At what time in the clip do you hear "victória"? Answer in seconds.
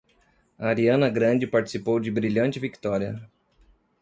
2.59-3.21